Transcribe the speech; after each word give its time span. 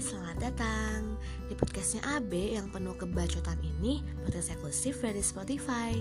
selamat 0.00 0.40
datang 0.40 1.20
di 1.44 1.52
podcastnya 1.52 2.00
AB 2.16 2.56
yang 2.56 2.72
penuh 2.72 2.96
kebacotan 2.96 3.60
ini 3.60 4.00
podcast 4.24 4.56
eksklusif 4.56 4.96
dari 5.04 5.20
Spotify. 5.20 5.92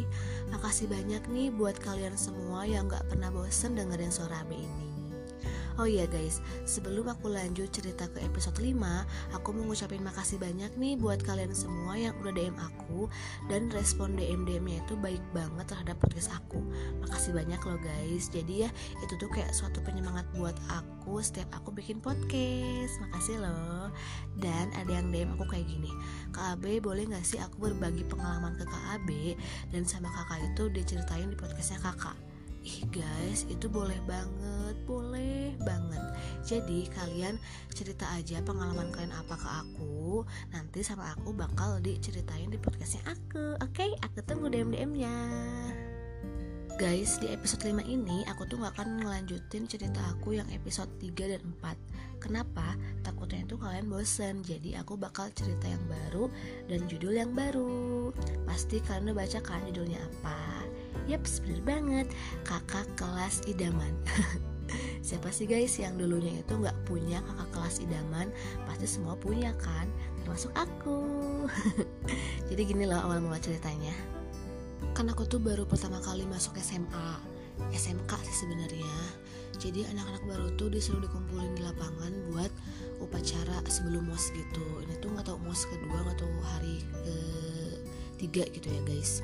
Makasih 0.56 0.88
banyak 0.88 1.28
nih 1.28 1.52
buat 1.52 1.76
kalian 1.84 2.16
semua 2.16 2.64
yang 2.64 2.88
gak 2.88 3.04
pernah 3.12 3.28
bosen 3.28 3.76
dengerin 3.76 4.08
suara 4.08 4.40
AB 4.48 4.56
ini. 4.56 4.89
Oh 5.80 5.88
iya 5.88 6.04
guys, 6.12 6.44
sebelum 6.68 7.08
aku 7.08 7.32
lanjut 7.32 7.72
cerita 7.72 8.04
ke 8.12 8.20
episode 8.20 8.60
5 8.60 8.76
Aku 9.40 9.56
mau 9.56 9.64
ngucapin 9.64 10.04
makasih 10.04 10.36
banyak 10.36 10.76
nih 10.76 11.00
buat 11.00 11.24
kalian 11.24 11.56
semua 11.56 11.96
yang 11.96 12.12
udah 12.20 12.36
DM 12.36 12.52
aku 12.60 13.08
Dan 13.48 13.72
respon 13.72 14.12
DM-DM-nya 14.20 14.84
itu 14.84 15.00
baik 15.00 15.24
banget 15.32 15.72
terhadap 15.72 15.96
podcast 16.04 16.36
aku. 16.36 16.60
Makasih 17.00 17.32
banyak 17.32 17.64
loh 17.64 17.80
guys. 17.80 18.28
Jadi 18.28 18.68
ya 18.68 18.70
itu 19.00 19.16
tuh 19.16 19.32
kayak 19.32 19.56
suatu 19.56 19.80
penyemangat 19.80 20.28
buat 20.36 20.60
aku 20.68 21.24
setiap 21.24 21.48
aku 21.56 21.72
bikin 21.72 22.04
podcast. 22.04 23.00
Makasih 23.00 23.40
loh. 23.40 23.88
Dan 24.36 24.76
ada 24.76 24.92
yang 24.92 25.08
DM 25.16 25.32
aku 25.40 25.48
kayak 25.48 25.64
gini 25.64 25.96
Kak 26.36 26.60
AB 26.60 26.84
boleh 26.84 27.08
gak 27.08 27.24
sih 27.24 27.40
aku 27.40 27.72
berbagi 27.72 28.04
pengalaman 28.04 28.60
ke 28.60 28.68
Kak 28.68 29.00
AB 29.00 29.40
Dan 29.72 29.88
sama 29.88 30.12
kakak 30.12 30.44
itu 30.44 30.68
diceritain 30.72 31.32
di 31.32 31.40
podcastnya 31.40 31.80
kakak 31.80 32.29
Ih 32.60 32.84
guys, 32.92 33.48
itu 33.48 33.72
boleh 33.72 33.96
banget, 34.04 34.76
boleh 34.84 35.56
banget. 35.64 36.04
Jadi 36.44 36.92
kalian 36.92 37.40
cerita 37.72 38.04
aja 38.12 38.44
pengalaman 38.44 38.92
kalian 38.92 39.16
apa 39.16 39.40
ke 39.40 39.48
aku. 39.48 40.28
Nanti 40.52 40.84
sama 40.84 41.16
aku 41.16 41.32
bakal 41.32 41.80
diceritain 41.80 42.52
di 42.52 42.60
podcastnya 42.60 43.16
aku. 43.16 43.56
Oke, 43.64 43.88
okay? 43.88 43.92
aku 44.04 44.20
tunggu 44.28 44.52
DM-DM-nya. 44.52 45.16
Guys, 46.80 47.20
di 47.20 47.28
episode 47.28 47.64
5 47.68 47.84
ini 47.92 48.24
aku 48.32 48.48
tuh 48.48 48.56
gak 48.64 48.80
akan 48.80 49.04
ngelanjutin 49.04 49.68
cerita 49.68 50.00
aku 50.16 50.40
yang 50.40 50.48
episode 50.48 50.88
3 51.04 51.12
dan 51.36 51.44
4 51.60 52.24
Kenapa? 52.24 52.72
Takutnya 53.04 53.44
itu 53.44 53.60
kalian 53.60 53.92
bosen 53.92 54.48
Jadi 54.48 54.80
aku 54.80 54.96
bakal 54.96 55.28
cerita 55.36 55.68
yang 55.68 55.84
baru 55.92 56.32
dan 56.72 56.88
judul 56.88 57.20
yang 57.20 57.36
baru 57.36 58.16
Pasti 58.48 58.80
kalian 58.80 59.12
udah 59.12 59.28
baca 59.28 59.40
kan 59.44 59.60
judulnya 59.68 60.00
apa? 60.00 60.59
Yap, 61.10 61.26
bener 61.42 61.62
banget. 61.66 62.08
Kakak 62.46 62.86
kelas 62.94 63.42
idaman. 63.50 63.90
Siapa 65.08 65.34
sih 65.34 65.50
guys 65.50 65.74
yang 65.82 65.98
dulunya 65.98 66.38
itu 66.38 66.54
nggak 66.54 66.86
punya 66.86 67.18
kakak 67.26 67.50
kelas 67.50 67.76
idaman? 67.82 68.30
Pasti 68.70 68.86
semua 68.86 69.18
punya 69.18 69.50
kan? 69.58 69.90
Termasuk 70.22 70.54
aku. 70.54 71.02
Jadi 72.54 72.62
gini 72.62 72.86
loh 72.86 73.02
awal 73.02 73.26
mula 73.26 73.42
ceritanya. 73.42 73.90
Kan 74.94 75.10
aku 75.10 75.26
tuh 75.26 75.42
baru 75.42 75.66
pertama 75.66 75.98
kali 75.98 76.30
masuk 76.30 76.54
SMA 76.62 77.10
SMK 77.74 78.12
sih 78.30 78.46
sebenarnya. 78.46 78.98
Jadi 79.58 79.90
anak-anak 79.90 80.24
baru 80.30 80.48
tuh 80.62 80.70
disuruh 80.70 81.02
dikumpulin 81.02 81.58
di 81.58 81.66
lapangan 81.66 82.14
buat 82.30 82.54
upacara 83.02 83.66
sebelum 83.66 84.06
mos 84.06 84.30
gitu. 84.30 84.62
Ini 84.86 85.02
tuh 85.02 85.10
nggak 85.10 85.26
tahu 85.26 85.42
mos 85.42 85.66
kedua 85.66 86.06
tahu 86.22 86.30
hari 86.54 86.86
ke 86.86 87.18
tiga 88.20 88.44
gitu 88.52 88.68
ya 88.68 88.82
guys 88.84 89.24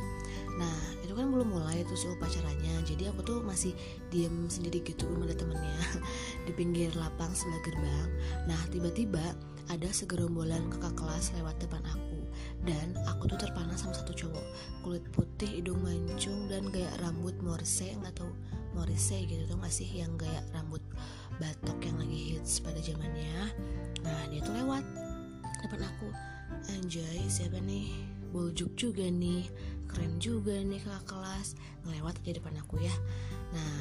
Nah 0.56 0.78
itu 1.04 1.12
kan 1.12 1.28
belum 1.32 1.52
mulai 1.52 1.84
tuh 1.88 2.00
si 2.00 2.08
upacaranya. 2.08 2.82
Jadi 2.88 3.12
aku 3.12 3.22
tuh 3.24 3.40
masih 3.44 3.76
diem 4.12 4.48
sendiri 4.48 4.80
gitu 4.84 5.08
belum 5.08 5.28
ada 5.28 5.36
temennya. 5.36 5.80
Di 6.48 6.52
pinggir 6.56 6.92
lapang 6.96 7.32
sebelah 7.36 7.62
gerbang. 7.64 8.10
Nah 8.48 8.62
tiba-tiba 8.72 9.24
ada 9.66 9.90
segerombolan 9.90 10.70
kakak 10.70 10.96
kelas 10.96 11.34
lewat 11.36 11.56
depan 11.60 11.84
aku. 11.90 12.20
Dan 12.66 12.98
aku 13.08 13.30
tuh 13.30 13.40
terpana 13.40 13.76
sama 13.78 13.94
satu 13.94 14.14
cowok. 14.16 14.46
Kulit 14.82 15.06
putih, 15.14 15.62
hidung 15.62 15.82
mancung, 15.82 16.50
dan 16.50 16.70
gaya 16.70 16.90
rambut 17.02 17.34
morse 17.42 17.86
Nggak 17.86 18.22
tahu 18.22 18.32
morse 18.74 19.18
gitu 19.26 19.44
tuh 19.48 19.58
gak 19.60 19.74
sih? 19.74 19.88
Yang 19.88 20.28
gaya 20.28 20.42
rambut 20.54 20.82
batok 21.40 21.80
yang 21.84 21.98
lagi 22.00 22.36
hits 22.36 22.64
pada 22.64 22.80
zamannya. 22.80 23.52
Nah 24.04 24.20
dia 24.32 24.40
tuh 24.44 24.56
lewat 24.56 24.84
depan 25.66 25.82
aku. 25.84 26.10
Anjay 26.72 27.26
siapa 27.26 27.58
nih 27.58 28.15
Buljuk 28.36 28.76
juga 28.76 29.08
nih. 29.08 29.48
Keren 29.88 30.20
juga 30.20 30.60
nih 30.60 30.84
kakak 30.84 31.08
kelas. 31.08 31.56
Ngelewat 31.88 32.20
aja 32.20 32.36
depan 32.36 32.60
aku 32.60 32.84
ya. 32.84 32.92
Nah 33.56 33.80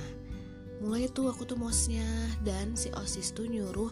mulai 0.79 1.11
tuh 1.11 1.27
aku 1.27 1.43
tuh 1.43 1.59
mosnya. 1.59 2.07
Dan 2.47 2.79
si 2.79 2.95
osis 2.95 3.35
tuh 3.35 3.51
nyuruh 3.51 3.91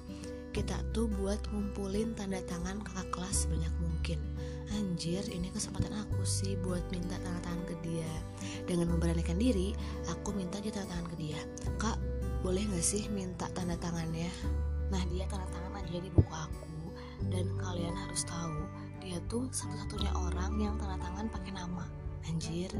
kita 0.54 0.78
tuh 0.94 1.10
buat 1.18 1.42
ngumpulin 1.50 2.14
tanda 2.14 2.38
tangan 2.46 2.78
kakak 2.86 3.10
kelas 3.10 3.50
sebanyak 3.50 3.74
mungkin. 3.82 4.22
Anjir, 4.72 5.24
ini 5.28 5.52
kesempatan 5.52 5.92
aku 5.92 6.24
sih 6.24 6.56
buat 6.60 6.80
minta 6.94 7.18
tanda 7.20 7.40
tangan 7.44 7.64
ke 7.68 7.74
dia. 7.84 8.12
Dengan 8.64 8.94
memberanikan 8.94 9.36
diri, 9.36 9.76
aku 10.08 10.32
minta 10.32 10.62
dia 10.62 10.72
tanda 10.72 10.92
tangan 10.96 11.08
ke 11.12 11.16
dia. 11.20 11.40
Kak, 11.76 12.00
boleh 12.40 12.64
gak 12.72 12.84
sih 12.84 13.04
minta 13.12 13.48
tanda 13.52 13.76
tangannya? 13.76 14.32
Nah, 14.88 15.02
dia 15.12 15.28
tanda 15.28 15.44
tangan 15.52 15.76
aja 15.76 15.98
di 16.00 16.08
buku 16.08 16.32
aku. 16.32 16.68
Dan 17.28 17.52
kalian 17.60 17.92
harus 17.96 18.24
tahu, 18.24 18.64
dia 19.02 19.18
tuh 19.26 19.50
satu-satunya 19.50 20.14
orang 20.14 20.54
yang 20.62 20.74
tanda 20.78 20.96
tangan 21.02 21.26
pakai 21.28 21.52
nama. 21.52 21.84
Anjir 22.30 22.70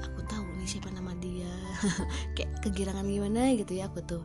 aku 0.00 0.20
tahu 0.24 0.46
nih 0.56 0.68
siapa 0.68 0.88
nama 0.92 1.12
dia. 1.18 1.50
Kayak 2.36 2.62
kegirangan 2.64 3.04
gimana 3.04 3.52
gitu 3.56 3.72
ya 3.76 3.90
aku 3.90 4.00
tuh. 4.04 4.22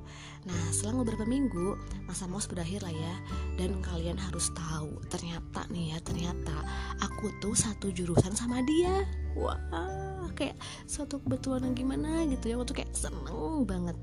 Nah 0.48 0.62
selang 0.72 1.02
beberapa 1.04 1.28
minggu 1.28 1.76
masa 2.08 2.30
mos 2.30 2.48
berakhir 2.48 2.86
lah 2.86 2.94
ya. 2.94 3.16
Dan 3.60 3.82
kalian 3.84 4.16
harus 4.20 4.52
tahu 4.56 5.02
ternyata 5.12 5.68
nih 5.72 5.96
ya 5.96 5.98
ternyata 6.04 6.56
aku 7.04 7.34
tuh 7.44 7.56
satu 7.58 7.92
jurusan 7.92 8.34
sama 8.38 8.64
dia. 8.64 9.04
Wah 9.36 9.58
kayak 10.36 10.60
suatu 10.84 11.24
kebetulan 11.24 11.72
gimana 11.76 12.28
gitu 12.28 12.52
ya. 12.52 12.56
Aku 12.60 12.68
tuh 12.68 12.78
kayak 12.78 12.92
seneng 12.96 13.68
banget. 13.68 13.98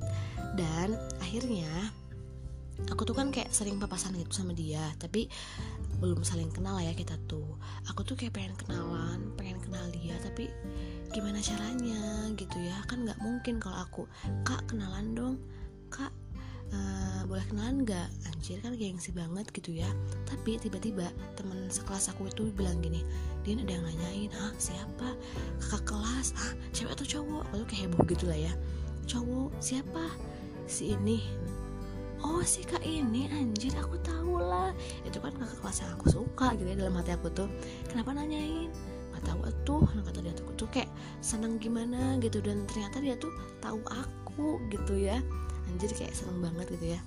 Dan 0.56 0.96
akhirnya 1.20 1.92
aku 2.88 3.04
tuh 3.04 3.14
kan 3.16 3.28
kayak 3.32 3.52
sering 3.52 3.80
papasan 3.80 4.16
gitu 4.16 4.32
sama 4.32 4.52
dia. 4.56 4.82
Tapi 5.00 5.28
belum 5.98 6.24
saling 6.24 6.50
kenal 6.54 6.78
ya 6.80 6.94
kita 6.94 7.18
tuh. 7.28 7.58
Aku 7.90 8.06
tuh 8.06 8.14
kayak 8.14 8.36
pengen 8.36 8.54
kenalan 8.56 9.32
pengen 9.34 9.58
kenal 9.60 9.84
dia 9.92 10.16
tapi 10.22 10.48
gimana 11.12 11.38
caranya 11.42 12.30
gitu 12.38 12.56
ya? 12.62 12.76
Kan 12.88 13.04
nggak 13.04 13.20
mungkin 13.20 13.60
kalau 13.60 13.84
aku 13.84 14.02
kak 14.46 14.64
kenalan 14.70 15.12
dong. 15.12 15.36
Kak 15.92 16.12
uh, 16.72 17.22
boleh 17.28 17.44
kenalan 17.50 17.84
nggak? 17.84 18.08
Anjir 18.32 18.58
kan 18.64 18.74
gengsi 18.74 19.12
banget 19.12 19.50
gitu 19.52 19.76
ya. 19.76 19.90
Tapi 20.24 20.56
tiba-tiba 20.58 21.10
teman 21.36 21.68
sekelas 21.68 22.10
aku 22.14 22.30
itu 22.30 22.48
bilang 22.54 22.80
gini 22.80 23.04
dia 23.42 23.58
ada 23.58 23.72
yang 23.74 23.84
nanyain 23.84 24.30
ah 24.38 24.54
siapa? 24.56 25.18
Kakak 25.58 25.82
kelas 25.90 26.32
ah 26.38 26.50
cewek 26.70 26.94
atau 26.94 27.06
cowok? 27.06 27.42
Aku 27.52 27.64
kayak 27.68 27.90
heboh 27.90 28.02
gitu 28.06 28.24
lah 28.30 28.38
ya. 28.38 28.52
Cowok 29.06 29.50
siapa? 29.58 30.06
Si 30.70 30.94
ini 30.94 31.20
oh 32.22 32.42
si 32.46 32.62
kak 32.62 32.82
ini 32.86 33.26
anjir 33.30 33.74
aku 33.78 33.98
tahu 34.02 34.38
lah 34.38 34.70
itu 35.06 35.18
kan 35.18 35.34
kakak 35.34 35.58
kelas 35.62 35.78
yang 35.82 35.90
aku 35.98 36.06
suka 36.10 36.46
gitu 36.58 36.68
ya 36.70 36.76
dalam 36.78 36.94
hati 36.98 37.12
aku 37.14 37.28
tuh. 37.34 37.48
Kenapa 37.90 38.14
nanyain? 38.14 38.70
Nggak 39.12 39.22
tahu 39.26 39.40
tuh 39.66 39.82
nah 39.94 40.02
kata 40.06 40.18
dia 40.24 40.34
tuh 40.34 40.46
tuh 40.56 40.68
kayak 40.70 40.90
seneng 41.20 41.58
gimana 41.58 42.16
gitu. 42.22 42.38
Dan 42.38 42.64
ternyata 42.70 43.02
dia 43.02 43.14
tuh 43.18 43.30
tahu 43.58 43.82
aku 43.90 44.62
gitu 44.70 44.94
ya. 44.98 45.18
Anjir 45.70 45.90
kayak 45.94 46.14
seneng 46.14 46.42
banget 46.42 46.74
gitu 46.78 46.98
ya. 46.98 47.00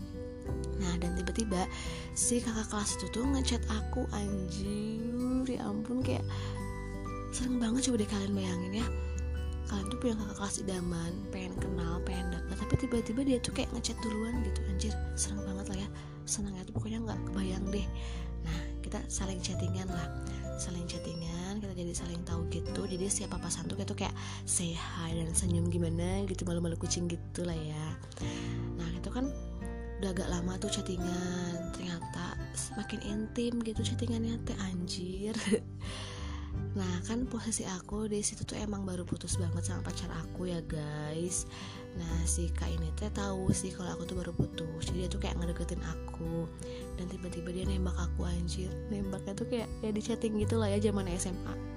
Nah 0.77 0.93
dan 1.01 1.17
tiba-tiba 1.17 1.65
si 2.13 2.43
kakak 2.43 2.67
kelas 2.69 2.99
itu 2.99 3.07
tuh 3.09 3.25
ngechat 3.25 3.63
aku 3.71 4.05
anjir 4.13 5.45
ya 5.49 5.65
ampun 5.65 6.01
kayak 6.05 6.25
seneng 7.33 7.59
banget 7.59 7.89
coba 7.89 7.97
deh 7.99 8.09
kalian 8.09 8.33
bayangin 8.33 8.73
ya 8.81 8.87
kalian 9.65 9.87
tuh 9.89 9.97
punya 9.97 10.15
kakak 10.17 10.35
kelas 10.37 10.55
idaman 10.61 11.13
pengen 11.33 11.53
kenal 11.57 11.93
pengen 12.05 12.25
deket 12.33 12.57
tapi 12.65 12.73
tiba-tiba 12.81 13.21
dia 13.25 13.37
tuh 13.41 13.53
kayak 13.53 13.69
ngechat 13.73 13.97
duluan 14.01 14.41
gitu. 14.45 14.59
Anjir 14.69 14.93
seneng 15.13 15.43
banget 15.45 15.65
lah 15.71 15.77
ya. 15.85 15.89
Senangnya 16.25 16.61
tuh 16.65 16.73
pokoknya 16.77 16.99
nggak 17.05 17.19
kebayang 17.29 17.65
deh. 17.69 17.87
Nah 18.45 18.59
kita 18.81 18.99
saling 19.09 19.39
chattingan 19.41 19.89
lah. 19.89 20.07
Saling 20.55 20.85
chattingan 20.89 21.61
kita 21.61 21.73
jadi 21.75 21.93
saling 21.93 22.21
tahu 22.25 22.47
gitu. 22.49 22.81
Jadi 22.85 23.05
siapa 23.09 23.37
pasangan 23.37 23.69
tuh 23.69 23.97
kayak 23.97 24.15
hi 24.45 25.11
dan 25.13 25.29
senyum 25.35 25.69
gimana 25.69 26.23
gitu 26.25 26.45
malu-malu 26.47 26.77
kucing 26.77 27.05
gitu 27.05 27.45
lah 27.45 27.57
ya. 27.57 27.85
Nah 28.79 28.89
itu 28.95 29.09
kan 29.13 29.29
udah 30.01 30.11
agak 30.11 30.27
lama 30.31 30.57
tuh 30.57 30.71
chattingan. 30.71 31.71
Ternyata 31.75 32.39
semakin 32.55 32.99
intim 33.05 33.59
gitu 33.61 33.83
chattingannya 33.83 34.39
teh 34.47 34.57
anjir 34.63 35.35
Nah 36.75 36.99
kan 37.07 37.23
posisi 37.23 37.63
aku 37.63 38.11
di 38.11 38.19
situ 38.19 38.43
tuh 38.43 38.59
emang 38.59 38.83
baru 38.83 39.07
putus 39.07 39.39
banget 39.39 39.71
sama 39.71 39.87
pacar 39.87 40.11
aku 40.11 40.51
ya 40.51 40.59
guys. 40.67 41.47
Nah 41.95 42.27
si 42.27 42.51
kak 42.51 42.67
ini 42.67 42.91
teh 42.99 43.07
tahu 43.15 43.47
sih 43.55 43.71
kalau 43.71 43.95
aku 43.95 44.03
tuh 44.03 44.19
baru 44.19 44.31
putus. 44.35 44.91
Jadi 44.91 45.07
dia 45.07 45.09
tuh 45.09 45.23
kayak 45.23 45.39
ngedeketin 45.39 45.79
aku 45.83 46.51
dan 46.99 47.07
tiba-tiba 47.07 47.49
dia 47.55 47.63
nembak 47.63 47.95
aku 47.95 48.27
anjir. 48.27 48.67
Nembaknya 48.91 49.33
tuh 49.39 49.47
kayak 49.47 49.71
ya 49.79 49.89
di 49.95 50.01
chatting 50.03 50.35
gitu 50.35 50.59
lah 50.59 50.67
ya 50.67 50.91
zaman 50.91 51.07
SMA. 51.15 51.75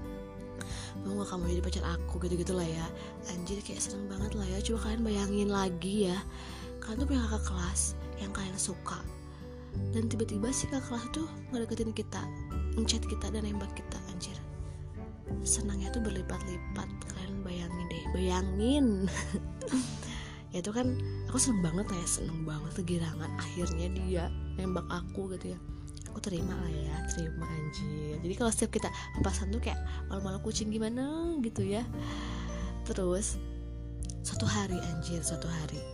Mau 1.07 1.23
gak 1.23 1.31
kamu 1.31 1.55
jadi 1.55 1.63
pacar 1.63 1.85
aku 1.95 2.15
gitu-gitu 2.27 2.53
lah 2.59 2.67
ya 2.67 2.87
Anjir 3.31 3.63
kayak 3.63 3.79
seneng 3.79 4.11
banget 4.11 4.35
lah 4.35 4.47
ya 4.51 4.59
Coba 4.61 4.91
kalian 4.91 5.03
bayangin 5.07 5.49
lagi 5.49 6.11
ya 6.11 6.19
Kalian 6.83 6.99
tuh 6.99 7.07
punya 7.07 7.23
kakak 7.31 7.45
kelas 7.47 7.81
yang 8.19 8.35
kalian 8.35 8.59
suka 8.59 8.99
Dan 9.95 10.11
tiba-tiba 10.11 10.51
si 10.51 10.67
kakak 10.67 10.91
kelas 10.91 11.05
tuh 11.15 11.29
ngedeketin 11.55 11.95
kita 11.95 12.23
Ngechat 12.75 13.07
kita 13.07 13.31
dan 13.31 13.47
nembak 13.47 13.71
kita 13.79 14.08
senangnya 15.45 15.89
tuh 15.93 16.03
berlipat-lipat. 16.05 16.89
Kalian 17.15 17.41
bayangin 17.45 17.87
deh 17.89 18.05
bayangin. 18.15 18.87
Ya 20.49 20.65
itu 20.65 20.73
kan 20.73 20.97
aku 21.29 21.37
seneng 21.37 21.61
banget 21.61 21.93
ya 21.93 22.07
seneng 22.09 22.49
banget 22.49 22.81
kegirangan 22.81 23.29
akhirnya 23.37 23.93
dia 23.93 24.25
nembak 24.57 24.89
aku 24.89 25.29
gitu 25.37 25.53
ya. 25.53 25.59
Aku 26.09 26.25
terima 26.25 26.57
lah 26.57 26.73
ya 26.73 26.97
terima 27.13 27.45
anjir. 27.45 28.17
Jadi 28.25 28.33
kalau 28.33 28.49
setiap 28.49 28.81
kita 28.81 28.89
papasan 29.21 29.53
tuh 29.53 29.61
kayak 29.61 29.77
malu-malu 30.09 30.41
kucing 30.41 30.73
gimana 30.73 31.37
gitu 31.45 31.69
ya. 31.69 31.85
Terus 32.89 33.37
suatu 34.25 34.49
hari 34.49 34.81
anjir 34.81 35.21
suatu 35.21 35.53
hari. 35.53 35.85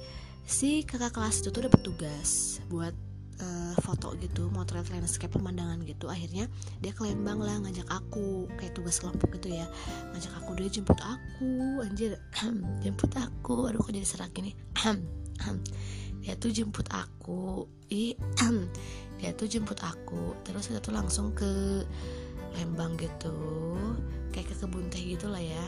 Si 0.46 0.86
kakak 0.86 1.18
kelas 1.18 1.42
itu 1.42 1.50
tuh 1.50 1.66
dapat 1.66 1.80
tugas 1.82 2.62
buat 2.70 2.94
uh, 3.40 3.74
foto 3.82 4.14
gitu 4.20 4.50
motret 4.52 4.86
landscape 4.90 5.32
pemandangan 5.32 5.82
gitu 5.82 6.06
akhirnya 6.06 6.46
dia 6.78 6.92
ke 6.94 7.02
Lembang 7.06 7.42
lah 7.42 7.58
ngajak 7.62 7.88
aku 7.90 8.46
kayak 8.58 8.74
tugas 8.76 9.00
kelompok 9.02 9.34
gitu 9.40 9.54
ya. 9.54 9.66
Ngajak 10.14 10.32
aku 10.42 10.50
dia 10.58 10.68
jemput 10.70 10.98
aku. 11.00 11.82
Anjir 11.82 12.18
jemput 12.84 13.12
aku. 13.16 13.70
Aduh 13.70 13.80
kok 13.82 13.92
jadi 13.94 14.06
serak 14.06 14.30
gini 14.34 14.54
dia 16.22 16.34
tuh 16.38 16.50
jemput 16.54 16.86
aku. 16.92 17.66
Ih 17.90 18.14
dia 19.18 19.30
tuh 19.34 19.46
jemput 19.50 19.78
aku. 19.82 20.38
Terus 20.46 20.70
kita 20.70 20.80
tuh 20.80 20.94
langsung 20.94 21.34
ke 21.34 21.82
Lembang 22.54 22.94
gitu. 22.96 23.34
Kayak 24.30 24.54
ke 24.54 24.54
kebun 24.62 24.86
teh 24.90 25.02
gitu 25.02 25.26
lah 25.26 25.42
ya. 25.42 25.64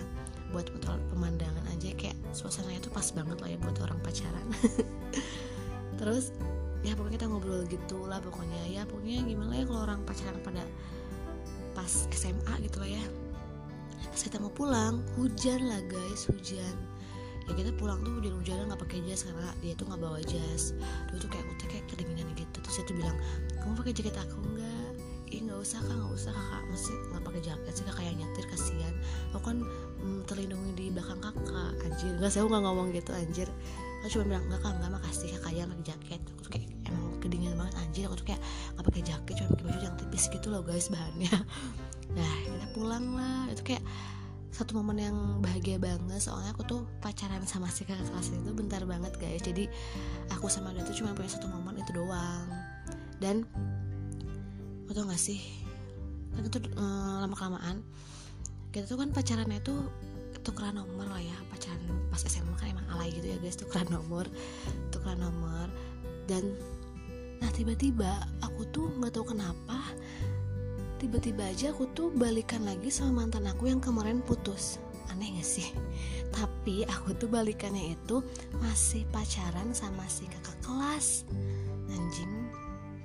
Buat 0.55 0.71
pemandangan 1.13 1.67
aja. 1.75 1.91
Kayak 1.99 2.17
suasananya 2.31 2.79
tuh 2.85 2.93
pas 2.95 3.07
banget 3.11 3.39
lah 3.43 3.49
ya 3.51 3.59
buat 3.59 3.77
orang 3.83 3.99
pacaran. 4.01 4.47
Terus 5.99 6.31
ya 6.87 6.95
pokoknya 6.95 7.19
kita 7.19 7.27
ngobrol 7.27 7.63
gitu 7.67 7.99
lah 8.07 8.23
pokoknya. 8.23 8.63
Ya 8.71 8.83
pokoknya 8.87 9.27
gimana 9.27 9.53
ya 9.59 9.65
kalau 9.67 9.83
orang 9.83 10.01
pacaran 10.07 10.39
pada 10.47 10.63
pas 11.75 12.07
SMA 12.15 12.55
gitu 12.63 12.79
lah 12.79 12.91
ya. 12.95 13.05
Pas 14.07 14.21
kita 14.23 14.39
mau 14.39 14.55
pulang 14.55 15.03
hujan 15.19 15.67
lah 15.67 15.83
guys 15.91 16.31
hujan. 16.31 16.77
Ya 17.47 17.53
kita 17.55 17.71
pulang 17.79 18.03
tuh 18.03 18.19
hujan-hujanan 18.19 18.71
nggak 18.71 18.83
pakai 18.83 18.99
jas 19.07 19.23
karena 19.23 19.51
dia 19.63 19.75
tuh 19.75 19.87
nggak 19.91 20.01
bawa 20.03 20.19
jas. 20.23 20.75
Dulu 21.11 21.19
tuh 21.27 21.31
kayak 21.31 21.47
udah 21.47 21.67
kayak 21.71 21.85
kedinginan 21.91 22.27
gitu. 22.39 22.57
Terus 22.63 22.75
dia 22.79 22.85
tuh 22.87 22.97
bilang 22.99 23.17
kamu 23.63 23.73
pakai 23.83 23.93
jaket 23.95 24.17
aku 24.19 24.39
enggak 24.47 24.91
ih 25.27 25.43
nggak 25.43 25.59
usah 25.59 25.83
kak 25.83 25.95
nggak 25.95 26.15
usah 26.15 26.33
kakak. 26.35 26.63
Mesti 26.71 26.93
nggak 27.11 27.23
pakai 27.27 27.41
jaket 27.43 27.73
sih 27.75 27.85
kakak 27.87 28.05
yang 28.07 28.17
nyetir 28.19 28.47
kasihan. 28.47 28.95
Aku 29.35 29.43
kan 29.43 29.59
mm, 30.03 30.21
terlindungi 30.31 30.71
di 30.79 30.87
belakang 30.95 31.19
kakak 31.19 31.71
anjir. 31.83 32.13
Nggak 32.19 32.31
saya 32.31 32.47
nggak 32.47 32.63
ngomong 32.63 32.89
gitu 32.95 33.11
anjir. 33.15 33.49
Aku 34.03 34.19
cuma 34.19 34.25
bilang 34.35 34.45
enggak 34.51 34.61
kak 34.63 34.73
enggak 34.79 34.93
makasih 34.99 35.29
kakak 35.39 35.53
yang 35.55 35.69
pakai 35.71 35.85
jaket. 35.95 36.23
Kayak 36.51 36.76
anjir 37.97 38.13
aku 38.13 38.21
tuh 38.21 38.29
kayak 38.29 38.43
nggak 38.77 38.85
pakai 38.93 39.03
jaket 39.09 39.35
cuma 39.41 39.49
pakai 39.57 39.65
baju 39.73 39.79
yang 39.81 39.97
tipis 39.97 40.25
gitu 40.29 40.47
loh 40.53 40.61
guys 40.61 40.93
bahannya. 40.93 41.33
Nah 42.07 42.33
kita 42.45 42.69
pulang 42.77 43.19
lah. 43.19 43.51
Itu 43.51 43.67
kayak 43.67 43.83
satu 44.53 44.79
momen 44.79 45.01
yang 45.01 45.17
bahagia 45.43 45.77
banget 45.77 46.23
soalnya 46.23 46.55
aku 46.55 46.63
tuh 46.65 46.81
pacaran 47.03 47.43
sama 47.45 47.67
si 47.73 47.83
kakak 47.83 48.09
kelas 48.09 48.37
itu 48.37 48.53
bentar 48.53 48.85
banget 48.85 49.17
guys. 49.17 49.41
Jadi 49.41 49.65
aku 50.29 50.53
sama 50.53 50.77
dia 50.77 50.85
tuh 50.85 50.93
cuma 50.93 51.17
punya 51.17 51.33
satu 51.33 51.49
momen 51.49 51.81
itu 51.81 51.93
doang. 51.97 52.47
Dan 53.17 53.49
lo 54.87 54.93
tau 54.93 55.09
gak 55.09 55.19
sih 55.19 55.41
kan 56.37 56.45
itu 56.45 56.61
uh, 56.77 57.25
lama 57.25 57.33
kelamaan 57.33 57.81
kita 58.77 58.85
tuh 58.93 59.01
kan 59.01 59.09
pacarannya 59.09 59.57
tuh 59.65 59.89
tukeran 60.45 60.77
nomor 60.77 61.09
lah 61.09 61.21
ya. 61.21 61.37
Pacaran 61.49 61.81
pas 62.13 62.21
SMA 62.23 62.55
kan 62.61 62.77
emang 62.77 62.87
alay 62.93 63.09
gitu 63.09 63.25
ya 63.25 63.41
guys 63.41 63.57
tukeran 63.57 63.89
nomor 63.89 64.29
tukeran 64.93 65.21
nomor. 65.21 65.73
Dan 66.31 66.55
nah 67.41 67.51
tiba-tiba 67.53 68.09
aku 68.41 68.65
tuh 68.73 68.89
nggak 68.97 69.13
tahu 69.17 69.37
kenapa 69.37 69.81
tiba-tiba 70.97 71.47
aja 71.47 71.71
aku 71.71 71.87
tuh 71.93 72.09
balikan 72.13 72.65
lagi 72.65 72.89
sama 72.89 73.25
mantan 73.25 73.47
aku 73.47 73.69
yang 73.69 73.79
kemarin 73.79 74.25
putus. 74.25 74.81
Aneh 75.13 75.39
gak 75.39 75.47
sih? 75.47 75.71
Tapi 76.35 76.83
aku 76.89 77.15
tuh 77.15 77.31
balikannya 77.31 77.95
itu 77.95 78.25
masih 78.59 79.07
pacaran 79.15 79.71
sama 79.71 80.03
si 80.11 80.27
kakak 80.27 80.59
kelas. 80.65 81.23
Anjing 81.93 82.51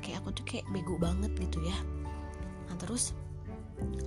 kayak 0.01 0.25
aku 0.25 0.33
tuh 0.33 0.45
kayak 0.47 0.65
bego 0.73 0.97
banget 0.97 1.29
gitu 1.37 1.61
ya. 1.61 1.77
Nah 2.71 2.75
terus 2.81 3.13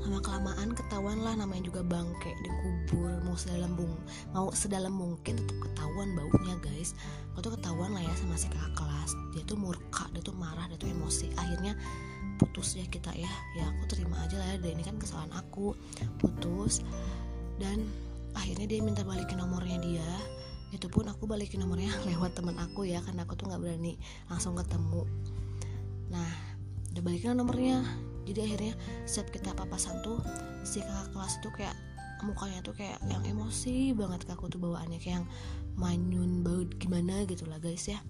lama 0.05 0.19
kelamaan 0.21 0.77
ketahuan 0.77 1.19
lah 1.25 1.35
namanya 1.35 1.69
juga 1.69 1.81
bangke 1.81 2.33
dikubur 2.45 3.25
mau 3.25 3.35
sedalam 3.35 3.73
bung 3.75 3.95
mau 4.37 4.53
sedalam 4.53 4.93
mungkin 4.93 5.39
tetap 5.41 5.59
ketahuan 5.95 6.11
baunya 6.19 6.59
guys. 6.59 6.99
Aku 7.33 7.47
tuh 7.47 7.53
ketahuan 7.55 7.95
lah 7.95 8.03
ya 8.03 8.11
sama 8.19 8.35
si 8.35 8.51
kakak 8.51 8.75
kelas. 8.75 9.11
Dia 9.31 9.47
tuh 9.47 9.55
murka 9.55 10.11
dia 10.11 10.23
tuh 10.27 10.35
marah 10.35 10.67
dia 10.67 10.75
tuh 10.75 10.91
emosi. 10.91 11.31
Akhirnya 11.39 11.79
putus 12.39 12.75
ya 12.75 12.83
kita 12.91 13.15
ya. 13.15 13.31
Ya 13.55 13.71
aku 13.71 13.87
terima 13.87 14.19
aja 14.27 14.35
lah 14.43 14.59
ya. 14.59 14.59
Ini 14.59 14.83
kan 14.83 14.99
kesalahan 14.99 15.31
aku. 15.39 15.79
Putus. 16.19 16.83
Dan 17.63 17.87
akhirnya 18.35 18.67
dia 18.67 18.83
minta 18.83 19.07
balikin 19.07 19.39
nomornya 19.39 19.79
dia. 19.79 20.11
Itu 20.75 20.91
pun 20.91 21.07
aku 21.07 21.31
balikin 21.31 21.63
nomornya 21.63 21.95
lewat 22.11 22.35
teman 22.35 22.59
aku 22.59 22.91
ya 22.91 22.99
karena 23.07 23.23
aku 23.23 23.39
tuh 23.39 23.47
nggak 23.47 23.63
berani 23.63 23.95
langsung 24.27 24.59
ketemu. 24.59 25.07
Nah 26.11 26.31
udah 26.91 27.03
balikin 27.03 27.39
nomornya 27.39 27.87
jadi 28.25 28.41
akhirnya 28.49 28.75
setiap 29.05 29.29
kita 29.33 29.51
papasan 29.57 30.01
tuh 30.05 30.21
si 30.65 30.81
kakak 30.81 31.13
kelas 31.13 31.35
tuh 31.45 31.53
kayak 31.53 31.77
mukanya 32.25 32.65
tuh 32.65 32.73
kayak 32.73 32.97
yang 33.05 33.21
emosi 33.25 33.93
banget 33.93 34.25
ke 34.25 34.33
aku 34.33 34.49
tuh 34.49 34.57
bawaannya 34.57 34.97
kayak 34.97 35.21
yang 35.21 35.27
manyun 35.77 36.41
bau 36.41 36.65
gimana 36.81 37.29
gitu 37.29 37.45
lah 37.45 37.61
guys 37.61 37.85
ya. 37.85 38.01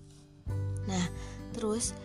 Nah 0.87 1.05
terus 1.50 1.96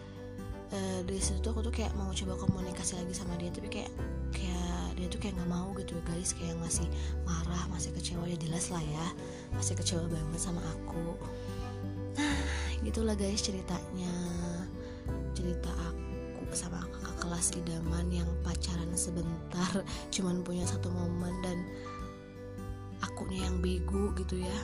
uh, 0.73 0.99
dari 1.05 1.21
situ 1.21 1.37
tuh 1.43 1.53
aku 1.53 1.61
tuh 1.69 1.73
kayak 1.73 1.93
mau 1.93 2.09
coba 2.09 2.33
komunikasi 2.39 2.97
lagi 2.97 3.13
sama 3.13 3.37
dia 3.37 3.53
tapi 3.53 3.69
kayak 3.69 3.91
kayak 4.33 4.97
dia 4.97 5.07
tuh 5.07 5.19
kayak 5.21 5.37
nggak 5.37 5.51
mau 5.53 5.69
gitu 5.77 5.95
ya 5.95 6.03
guys 6.09 6.33
kayak 6.33 6.57
masih 6.57 6.87
marah 7.23 7.63
masih 7.69 7.93
kecewa 7.93 8.25
ya 8.25 8.37
jelas 8.41 8.73
lah 8.73 8.81
ya 8.81 9.05
masih 9.53 9.77
kecewa 9.77 10.03
banget 10.09 10.41
sama 10.41 10.65
aku. 10.65 11.13
Nah 12.17 12.41
gitulah 12.81 13.13
guys 13.13 13.43
ceritanya 13.43 14.13
cerita 15.37 15.69
aku 15.71 16.49
sama 16.57 16.81
kakak 16.81 16.88
kelas 17.29 17.53
idaman 17.61 18.09
yang 18.09 18.25
pacaran 18.41 18.89
sebentar 18.97 19.85
cuman 20.09 20.41
punya 20.41 20.65
satu 20.65 20.89
momen 20.89 21.29
dan 21.45 21.61
akunya 23.05 23.45
yang 23.45 23.61
bego 23.61 24.09
gitu 24.17 24.41
ya. 24.41 24.57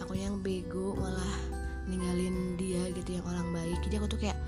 Aku 0.00 0.16
yang 0.16 0.40
bego 0.40 0.96
malah 0.96 1.36
ninggalin 1.84 2.56
dia 2.56 2.88
gitu 2.96 3.20
yang 3.20 3.26
orang 3.28 3.52
baik. 3.52 3.76
Jadi 3.84 3.94
aku 4.00 4.08
tuh 4.08 4.20
kayak 4.24 4.40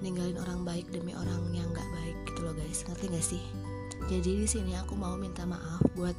ninggalin 0.00 0.40
orang 0.40 0.64
baik 0.64 0.88
demi 0.88 1.12
orang 1.12 1.52
yang 1.52 1.68
nggak 1.68 1.84
baik 2.00 2.16
gitu 2.32 2.48
loh 2.48 2.56
guys. 2.56 2.80
Ngerti 2.88 3.04
gak 3.12 3.26
sih? 3.28 3.44
Jadi 4.08 4.40
di 4.40 4.48
sini 4.48 4.72
aku 4.80 4.96
mau 4.96 5.20
minta 5.20 5.44
maaf 5.44 5.84
buat 5.92 6.16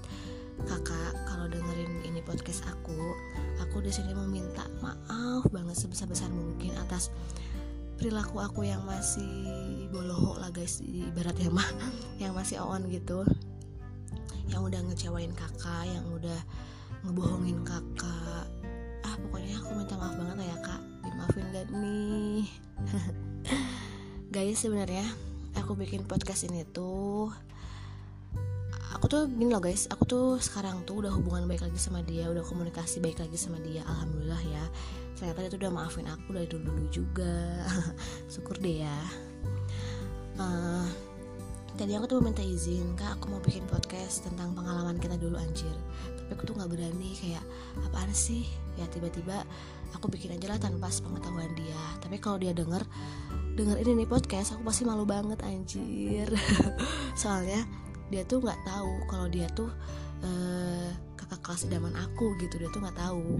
kakak 0.69 1.13
kalau 1.25 1.49
dengerin 1.49 2.05
ini 2.05 2.21
podcast 2.21 2.61
aku. 2.69 3.17
Aku 3.65 3.81
di 3.81 3.89
sini 3.89 4.13
mau 4.13 4.29
minta 4.29 4.69
maaf 4.77 5.49
banget 5.49 5.73
sebesar 5.73 6.05
besar 6.05 6.29
mungkin 6.29 6.77
atas 6.77 7.09
perilaku 8.01 8.41
aku 8.41 8.65
yang 8.65 8.81
masih 8.81 9.85
boloho 9.93 10.33
lah 10.41 10.49
guys 10.49 10.81
ibaratnya 10.81 11.53
mah 11.53 11.69
yang 12.21 12.33
masih 12.33 12.57
on 12.57 12.81
gitu. 12.89 13.21
Yang 14.49 14.73
udah 14.73 14.81
ngecewain 14.89 15.29
kakak 15.37 15.85
yang 15.85 16.01
udah 16.09 16.41
ngebohongin 17.05 17.61
kakak. 17.61 18.49
Ah 19.05 19.15
pokoknya 19.21 19.53
aku 19.61 19.77
minta 19.77 19.93
maaf 20.01 20.17
banget 20.17 20.49
ya 20.49 20.57
kak. 20.65 20.81
Dimaafin 21.05 21.45
gak 21.53 21.67
nih? 21.69 22.49
Guys 24.33 24.57
sebenarnya 24.57 25.05
aku 25.53 25.77
bikin 25.77 26.01
podcast 26.09 26.49
ini 26.49 26.65
tuh 26.65 27.29
aku 28.91 29.05
tuh 29.07 29.21
gini 29.31 29.51
loh 29.51 29.63
guys 29.63 29.87
aku 29.87 30.03
tuh 30.03 30.27
sekarang 30.37 30.83
tuh 30.83 30.99
udah 31.03 31.11
hubungan 31.15 31.47
baik 31.47 31.63
lagi 31.63 31.79
sama 31.79 32.03
dia 32.03 32.27
udah 32.27 32.43
komunikasi 32.43 32.99
baik 32.99 33.23
lagi 33.23 33.37
sama 33.39 33.57
dia 33.63 33.83
alhamdulillah 33.87 34.41
ya. 34.43 34.63
Ternyata 35.15 35.37
dia 35.45 35.49
tuh 35.53 35.59
udah 35.61 35.71
maafin 35.71 36.07
aku 36.09 36.33
dari 36.33 36.47
dulu 36.49 36.73
dulu 36.73 36.83
juga. 36.89 37.61
Syukur 38.31 38.57
deh 38.57 38.83
ya. 38.83 38.97
Uh, 40.41 40.87
tadi 41.77 41.93
aku 41.93 42.09
tuh 42.09 42.19
minta 42.19 42.41
izin 42.41 42.97
kak 42.97 43.21
aku 43.21 43.29
mau 43.29 43.41
bikin 43.43 43.63
podcast 43.69 44.25
tentang 44.25 44.51
pengalaman 44.57 44.97
kita 44.97 45.15
dulu 45.15 45.37
anjir. 45.37 45.73
Tapi 46.17 46.29
aku 46.33 46.43
tuh 46.49 46.55
nggak 46.57 46.71
berani 46.73 47.13
kayak 47.15 47.43
apaan 47.85 48.11
sih? 48.11 48.49
Ya 48.75 48.89
tiba-tiba 48.89 49.45
aku 49.93 50.09
bikin 50.09 50.33
aja 50.35 50.51
lah 50.51 50.59
tanpa 50.59 50.89
sepengetahuan 50.89 51.53
dia. 51.53 51.81
Tapi 52.01 52.17
kalau 52.17 52.41
dia 52.41 52.51
denger 52.51 52.81
denger 53.55 53.77
ini 53.83 54.03
nih 54.03 54.09
podcast 54.09 54.57
aku 54.57 54.65
pasti 54.65 54.83
malu 54.89 55.05
banget 55.05 55.37
anjir. 55.45 56.27
Soalnya 57.21 57.61
dia 58.11 58.27
tuh 58.27 58.43
nggak 58.43 58.61
tahu 58.67 58.93
kalau 59.07 59.27
dia 59.31 59.47
tuh 59.55 59.71
uh, 60.21 60.89
kakak 61.15 61.39
kelas 61.41 61.65
idaman 61.71 61.95
aku 61.95 62.35
gitu 62.43 62.59
dia 62.59 62.69
tuh 62.69 62.83
nggak 62.83 62.99
tahu. 62.99 63.39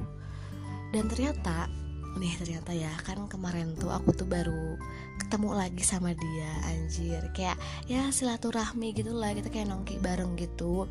Dan 0.96 1.12
ternyata 1.12 1.68
nih 2.16 2.36
ternyata 2.36 2.72
ya 2.75 2.92
kan 3.08 3.24
kemarin 3.32 3.72
tuh 3.80 3.88
aku 3.88 4.12
tuh 4.12 4.28
baru 4.28 4.75
ketemu 5.20 5.50
lagi 5.51 5.84
sama 5.84 6.16
dia 6.16 6.51
anjir. 6.72 7.22
Kayak 7.36 7.60
ya 7.92 8.08
silaturahmi 8.10 8.96
gitu 8.96 9.12
lah 9.12 9.36
kita 9.36 9.51
kayak 9.51 9.68
nongki 9.68 10.00
bareng 10.00 10.40
gitu. 10.40 10.88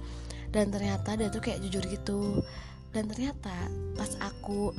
Dan 0.52 0.68
ternyata 0.68 1.16
dia 1.16 1.32
tuh 1.32 1.40
kayak 1.40 1.64
jujur 1.64 1.84
gitu. 1.88 2.44
Dan 2.92 3.08
ternyata 3.08 3.54
pas 3.96 4.12
aku 4.20 4.76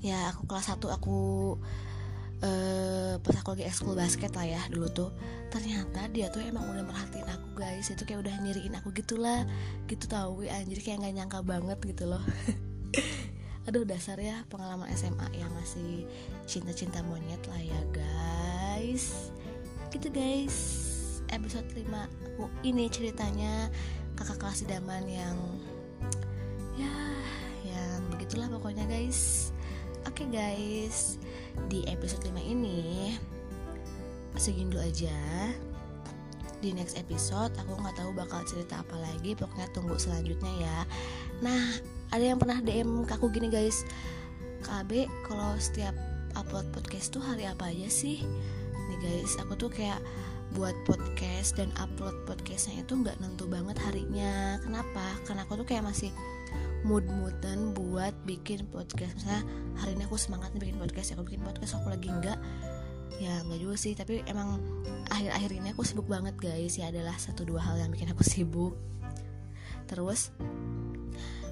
ya 0.00 0.32
aku 0.32 0.48
kelas 0.48 0.72
1 0.72 0.80
aku 0.96 1.20
uh, 2.44 3.14
pas 3.20 3.36
aku 3.36 3.56
lagi 3.56 3.64
ekskul 3.68 3.94
basket 3.96 4.32
lah 4.32 4.46
ya 4.48 4.62
dulu 4.72 4.88
tuh. 4.90 5.10
Ternyata 5.52 6.08
dia 6.12 6.32
tuh 6.32 6.44
emang 6.44 6.64
udah 6.68 6.84
merhatiin 6.84 7.28
aku 7.28 7.48
guys. 7.56 7.92
Itu 7.92 8.04
kayak 8.04 8.26
udah 8.26 8.34
nyiriin 8.40 8.74
aku 8.76 8.92
gitulah. 8.96 9.44
Gitu 9.86 10.08
tau 10.08 10.40
anjir 10.44 10.80
kayak 10.80 11.04
nggak 11.04 11.14
nyangka 11.20 11.40
banget 11.44 11.78
gitu 11.84 12.08
loh. 12.08 12.22
Aduh 13.68 13.84
dasar 13.84 14.16
ya 14.18 14.42
pengalaman 14.48 14.88
SMA 14.96 15.36
yang 15.36 15.52
masih 15.52 16.08
cinta-cinta 16.48 17.04
monyet 17.04 17.40
lah 17.46 17.60
ya 17.60 17.80
guys. 17.92 19.32
Gitu 19.92 20.08
guys. 20.08 20.56
Episode 21.30 21.68
5 21.70 21.86
aku 21.86 22.50
ini 22.66 22.90
ceritanya 22.90 23.70
kakak 24.18 24.42
kelas 24.42 24.66
idaman 24.66 25.06
yang 25.06 25.36
ya 26.74 26.94
yang 27.62 28.00
begitulah 28.10 28.50
pokoknya 28.50 28.82
guys. 28.88 29.52
Oke 30.08 30.24
okay, 30.24 30.26
guys 30.32 31.20
di 31.70 31.86
episode 31.86 32.22
5 32.26 32.36
ini. 32.40 33.14
Segini 34.36 34.72
dulu 34.72 34.82
aja. 34.82 35.16
Di 36.60 36.76
next 36.76 37.00
episode 37.00 37.56
aku 37.56 37.72
nggak 37.72 37.96
tahu 37.96 38.10
bakal 38.12 38.40
cerita 38.44 38.84
apa 38.84 38.96
lagi. 39.00 39.32
Pokoknya 39.32 39.68
tunggu 39.72 39.96
selanjutnya 39.96 40.52
ya. 40.60 40.78
Nah 41.40 41.80
ada 42.12 42.24
yang 42.24 42.38
pernah 42.38 42.60
DM 42.60 43.08
ke 43.08 43.12
aku 43.16 43.32
gini 43.32 43.48
guys. 43.48 43.82
KB 44.60 45.08
kalau 45.24 45.56
setiap 45.56 45.96
upload 46.36 46.68
podcast 46.70 47.16
tuh 47.16 47.22
hari 47.24 47.48
apa 47.48 47.72
aja 47.72 47.88
sih? 47.88 48.20
Nih 48.92 48.98
guys 49.00 49.38
aku 49.40 49.56
tuh 49.56 49.70
kayak 49.72 49.98
buat 50.50 50.74
podcast 50.82 51.54
dan 51.54 51.70
upload 51.78 52.26
podcastnya 52.26 52.82
itu 52.82 52.92
nggak 52.98 53.22
nentu 53.22 53.46
banget 53.46 53.78
harinya. 53.86 54.58
Kenapa? 54.60 55.14
Karena 55.22 55.46
aku 55.46 55.62
tuh 55.62 55.66
kayak 55.66 55.86
masih 55.86 56.10
mood-moodan 56.82 57.76
buat 57.76 58.14
bikin 58.24 58.64
podcast. 58.72 59.12
Misalnya 59.20 59.44
hari 59.76 59.96
ini 59.96 60.04
aku 60.08 60.16
semangat 60.16 60.52
bikin 60.56 60.80
podcast 60.80 61.12
aku 61.12 61.28
bikin 61.28 61.42
podcast 61.44 61.76
aku 61.76 61.92
lagi 61.92 62.08
enggak. 62.08 62.38
Ya 63.20 63.44
nggak 63.44 63.60
juga 63.60 63.76
sih. 63.76 63.92
Tapi 63.92 64.24
emang 64.24 64.60
akhir-akhir 65.12 65.50
ini 65.52 65.68
aku 65.76 65.84
sibuk 65.84 66.08
banget 66.08 66.36
guys. 66.40 66.80
Ya 66.80 66.88
adalah 66.88 67.16
satu 67.20 67.44
dua 67.44 67.60
hal 67.60 67.76
yang 67.76 67.92
bikin 67.92 68.08
aku 68.12 68.24
sibuk. 68.24 68.74
Terus 69.84 70.32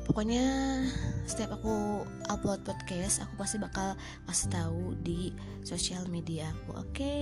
pokoknya 0.08 0.40
setiap 1.28 1.60
aku 1.60 2.00
upload 2.32 2.64
podcast 2.64 3.20
aku 3.20 3.44
pasti 3.44 3.60
bakal 3.60 3.92
kasih 4.24 4.48
tahu 4.48 4.96
di 5.04 5.36
sosial 5.60 6.08
media 6.08 6.48
aku. 6.48 6.80
Oke? 6.80 7.16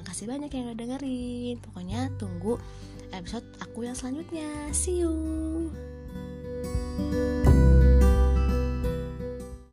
Makasih 0.00 0.24
banyak 0.24 0.48
yang 0.48 0.72
udah 0.72 0.78
dengerin. 0.78 1.60
Pokoknya 1.60 2.08
tunggu 2.16 2.56
episode 3.12 3.44
aku 3.60 3.84
yang 3.84 3.98
selanjutnya. 3.98 4.72
See 4.72 5.04
you 5.04 5.89
Música 7.00 7.49